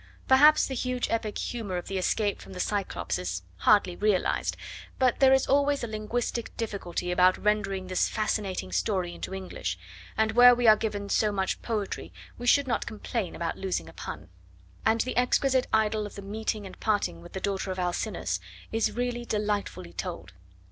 [0.27, 4.57] Perhaps the huge epic humour of the escape from the Cyclops is hardly realised,
[4.97, 9.77] but there is always a linguistic difficulty about rendering this fascinating story into English,
[10.17, 13.93] and where we are given so much poetry we should not complain about losing a
[13.93, 14.29] pun;
[14.87, 18.39] and the exquisite idyll of the meeting and parting with the daughter of Alcinous
[18.71, 20.33] is really delightfully told.